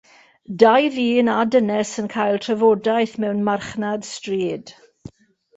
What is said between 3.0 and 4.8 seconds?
mewn marchnad stryd.